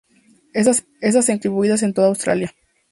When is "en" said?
1.83-1.93